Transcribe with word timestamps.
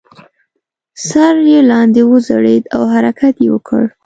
سر 1.07 1.35
یې 1.49 1.59
لاندې 1.71 2.01
وځړید 2.09 2.63
او 2.75 2.81
حرکت 2.93 3.35
یې 3.43 3.49
وکړ. 3.53 3.83